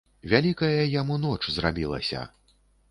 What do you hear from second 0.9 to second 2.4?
яму ноч зрабілася.